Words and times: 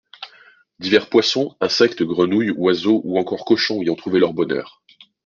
Divers 0.79 1.09
poissons, 1.09 1.55
insectes, 1.61 2.01
grenouilles, 2.01 2.49
oiseaux 2.49 3.01
ou 3.03 3.19
encore 3.19 3.45
cochons 3.45 3.83
y 3.83 3.91
ont 3.91 3.95
trouvé 3.95 4.17
leur 4.19 4.33
bonheur. 4.33 4.81